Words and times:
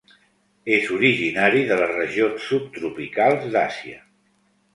És 0.77 0.87
originari 0.95 1.61
de 1.73 1.77
les 1.81 1.93
regions 1.99 2.49
subtropicals 2.53 3.47
d'Àsia. 3.55 4.03